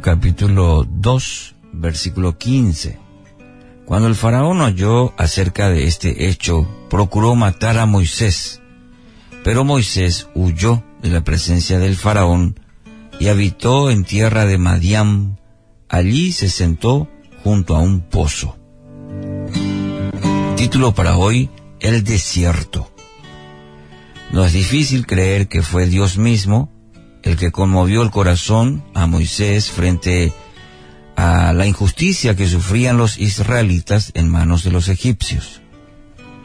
[0.00, 2.98] Capítulo 2, versículo 15.
[3.84, 8.60] Cuando el faraón oyó acerca de este hecho, procuró matar a Moisés.
[9.42, 12.60] Pero Moisés huyó de la presencia del faraón
[13.18, 15.40] y habitó en tierra de Madián.
[15.88, 17.08] Allí se sentó
[17.42, 18.56] junto a un pozo.
[20.56, 21.48] Título para hoy,
[21.80, 22.90] El desierto.
[24.32, 26.70] No es difícil creer que fue Dios mismo
[27.26, 30.32] el que conmovió el corazón a Moisés frente
[31.16, 35.60] a la injusticia que sufrían los israelitas en manos de los egipcios.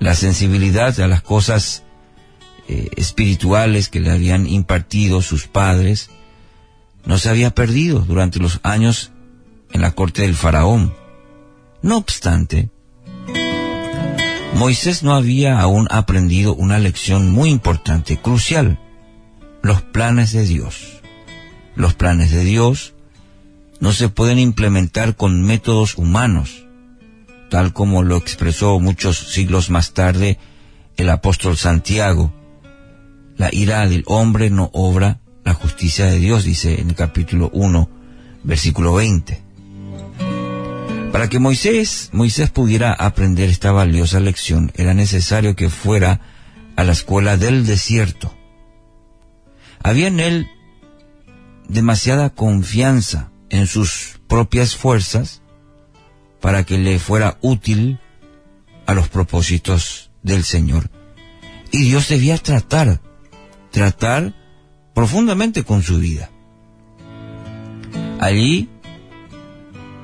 [0.00, 1.82] La sensibilidad a las cosas
[2.68, 6.08] eh, espirituales que le habían impartido sus padres
[7.04, 9.10] no se había perdido durante los años
[9.72, 10.94] en la corte del faraón.
[11.82, 12.70] No obstante,
[14.54, 18.78] Moisés no había aún aprendido una lección muy importante, crucial,
[19.62, 21.00] los planes de Dios.
[21.76, 22.94] Los planes de Dios
[23.80, 26.66] no se pueden implementar con métodos humanos,
[27.48, 30.38] tal como lo expresó muchos siglos más tarde
[30.96, 32.32] el apóstol Santiago.
[33.36, 37.88] La ira del hombre no obra la justicia de Dios, dice en el capítulo 1,
[38.44, 39.42] versículo 20.
[41.10, 46.20] Para que Moisés, Moisés pudiera aprender esta valiosa lección, era necesario que fuera
[46.76, 48.34] a la escuela del desierto
[49.82, 50.48] había en él
[51.68, 55.42] demasiada confianza en sus propias fuerzas
[56.40, 58.00] para que le fuera útil
[58.86, 60.90] a los propósitos del Señor.
[61.70, 63.00] Y Dios debía tratar,
[63.70, 64.34] tratar
[64.94, 66.30] profundamente con su vida.
[68.20, 68.68] Allí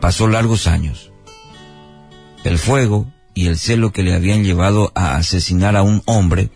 [0.00, 1.10] pasó largos años.
[2.44, 6.50] El fuego y el celo que le habían llevado a asesinar a un hombre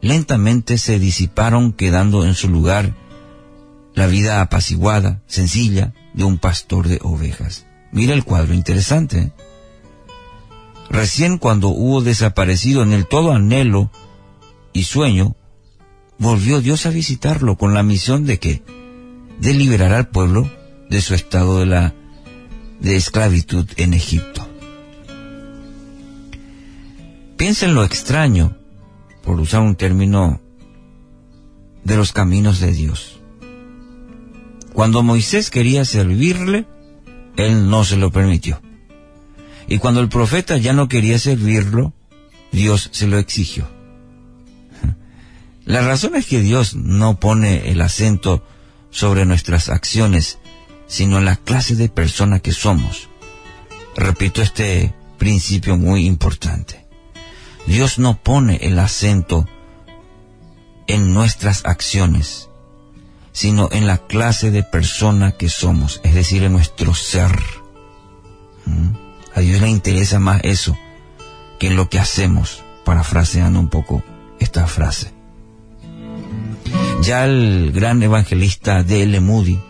[0.00, 2.94] lentamente se disiparon quedando en su lugar
[3.94, 7.66] la vida apaciguada, sencilla, de un pastor de ovejas.
[7.92, 9.32] Mira el cuadro, interesante.
[10.88, 13.90] Recién cuando hubo desaparecido en el todo anhelo
[14.72, 15.36] y sueño,
[16.18, 18.62] volvió Dios a visitarlo con la misión de que
[19.38, 20.50] de liberar al pueblo
[20.88, 21.94] de su estado de la
[22.80, 24.46] de esclavitud en Egipto.
[27.36, 28.56] Piensa en lo extraño
[29.30, 30.40] por usar un término,
[31.84, 33.20] de los caminos de Dios.
[34.72, 36.66] Cuando Moisés quería servirle,
[37.36, 38.60] él no se lo permitió.
[39.68, 41.94] Y cuando el profeta ya no quería servirlo,
[42.50, 43.68] Dios se lo exigió.
[45.64, 48.44] La razón es que Dios no pone el acento
[48.90, 50.40] sobre nuestras acciones,
[50.88, 53.08] sino en la clase de persona que somos.
[53.94, 56.79] Repito este principio muy importante.
[57.66, 59.46] Dios no pone el acento
[60.86, 62.48] en nuestras acciones,
[63.32, 67.38] sino en la clase de persona que somos, es decir, en nuestro ser.
[68.66, 68.88] ¿Mm?
[69.34, 70.76] A Dios le interesa más eso
[71.58, 74.02] que en lo que hacemos, parafraseando un poco
[74.40, 75.12] esta frase.
[77.02, 79.20] Ya el gran evangelista D.L.
[79.20, 79.60] Moody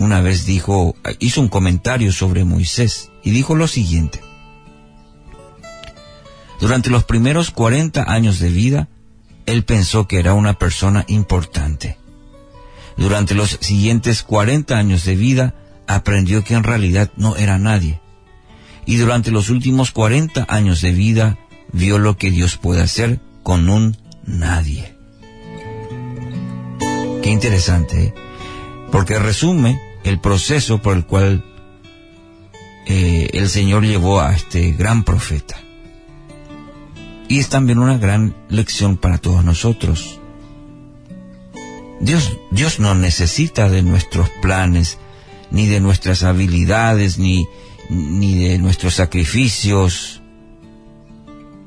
[0.00, 4.22] una vez dijo, hizo un comentario sobre Moisés y dijo lo siguiente.
[6.60, 8.88] Durante los primeros 40 años de vida,
[9.46, 11.96] él pensó que era una persona importante.
[12.98, 15.54] Durante los siguientes 40 años de vida,
[15.86, 18.00] aprendió que en realidad no era nadie.
[18.84, 21.38] Y durante los últimos 40 años de vida,
[21.72, 23.96] vio lo que Dios puede hacer con un
[24.26, 24.94] nadie.
[27.22, 28.14] Qué interesante, ¿eh?
[28.92, 31.42] porque resume el proceso por el cual
[32.86, 35.56] eh, el Señor llevó a este gran profeta.
[37.30, 40.18] Y es también una gran lección para todos nosotros.
[42.00, 44.98] Dios, Dios no necesita de nuestros planes,
[45.52, 47.46] ni de nuestras habilidades, ni,
[47.88, 50.22] ni de nuestros sacrificios,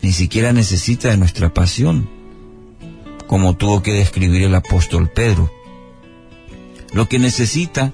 [0.00, 2.08] ni siquiera necesita de nuestra pasión,
[3.26, 5.52] como tuvo que describir el apóstol Pedro.
[6.92, 7.92] Lo que necesita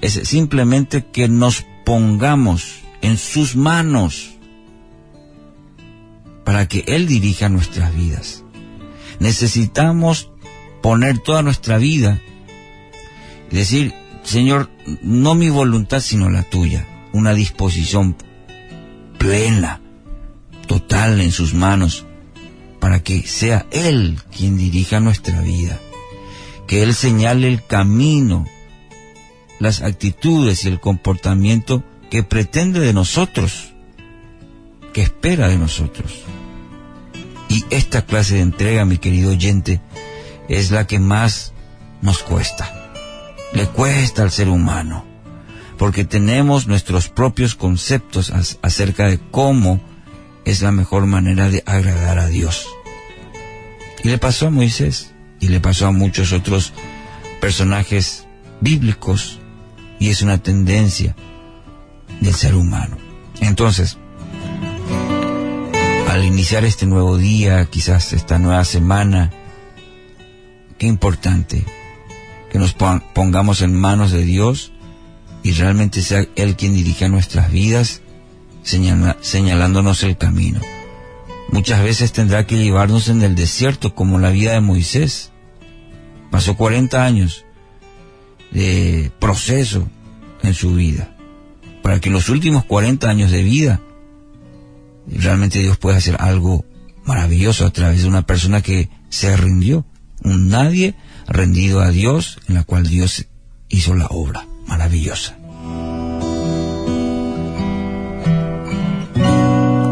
[0.00, 4.37] es simplemente que nos pongamos en sus manos
[6.48, 8.42] para que Él dirija nuestras vidas.
[9.18, 10.30] Necesitamos
[10.80, 12.22] poner toda nuestra vida
[13.50, 13.92] y decir,
[14.22, 14.70] Señor,
[15.02, 18.16] no mi voluntad sino la tuya, una disposición
[19.18, 19.82] plena,
[20.66, 22.06] total en sus manos,
[22.80, 25.78] para que sea Él quien dirija nuestra vida,
[26.66, 28.46] que Él señale el camino,
[29.60, 33.74] las actitudes y el comportamiento que pretende de nosotros,
[34.94, 36.24] que espera de nosotros.
[37.48, 39.80] Y esta clase de entrega, mi querido oyente,
[40.48, 41.52] es la que más
[42.02, 42.74] nos cuesta.
[43.52, 45.04] le cuesta al ser humano,
[45.78, 49.80] porque tenemos nuestros propios conceptos acerca de cómo
[50.44, 52.66] es la mejor manera de agradar a Dios.
[54.02, 56.72] Y le pasó a Moisés, y le pasó a muchos otros
[57.40, 58.26] personajes
[58.60, 59.40] bíblicos,
[59.98, 61.16] y es una tendencia
[62.20, 62.96] del ser humano.
[63.40, 63.98] Entonces,
[66.08, 69.30] al iniciar este nuevo día, quizás esta nueva semana,
[70.78, 71.64] qué importante
[72.50, 74.72] que nos pongamos en manos de Dios
[75.42, 78.00] y realmente sea Él quien dirija nuestras vidas,
[78.62, 80.60] señalándonos el camino.
[81.50, 85.30] Muchas veces tendrá que llevarnos en el desierto, como la vida de Moisés.
[86.30, 87.44] Pasó 40 años
[88.50, 89.88] de proceso
[90.42, 91.14] en su vida,
[91.82, 93.82] para que los últimos 40 años de vida
[95.10, 96.64] realmente Dios pueda hacer algo
[97.04, 99.86] maravilloso a través de una persona que se rindió,
[100.22, 100.94] un nadie
[101.26, 103.26] rendido a Dios, en la cual Dios
[103.68, 105.36] hizo la obra maravillosa.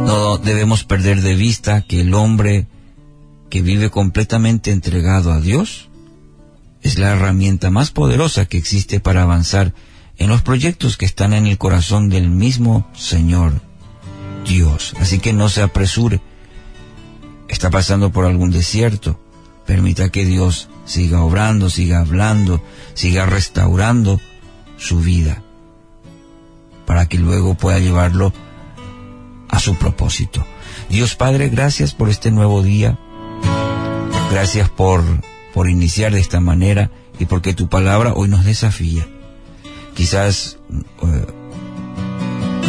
[0.04, 2.66] No debemos perder de vista que el hombre
[3.48, 5.88] que vive completamente entregado a Dios
[6.82, 9.72] es la herramienta más poderosa que existe para avanzar
[10.18, 13.65] en los proyectos que están en el corazón del mismo Señor
[14.46, 14.94] Dios.
[15.00, 16.20] Así que no se apresure.
[17.48, 19.20] Está pasando por algún desierto.
[19.66, 22.62] Permita que Dios siga obrando, siga hablando,
[22.94, 24.20] siga restaurando
[24.76, 25.42] su vida
[26.86, 28.32] para que luego pueda llevarlo
[29.48, 30.46] a su propósito.
[30.88, 32.98] Dios Padre, gracias por este nuevo día.
[34.30, 35.02] Gracias por,
[35.52, 39.06] por iniciar de esta manera y porque tu palabra hoy nos desafía.
[39.94, 40.58] Quizás
[41.02, 41.26] eh,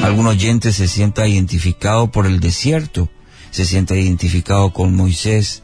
[0.08, 3.10] algún oyente se sienta identificado por el desierto,
[3.52, 5.64] se sienta identificado con Moisés,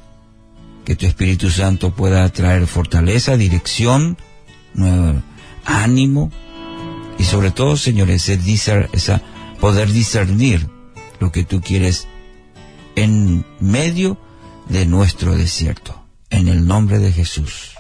[0.85, 4.17] que tu Espíritu Santo pueda traer fortaleza, dirección,
[4.73, 5.21] nuevo
[5.65, 6.31] ánimo
[7.17, 8.39] y sobre todo, Señor, ese,
[8.91, 9.21] esa,
[9.59, 10.67] poder discernir
[11.19, 12.07] lo que tú quieres
[12.95, 14.17] en medio
[14.67, 16.03] de nuestro desierto.
[16.29, 17.75] En el nombre de Jesús.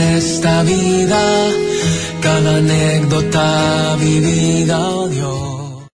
[0.00, 1.20] Esta vida,
[2.20, 5.47] cada anécdota vivida, oh Dios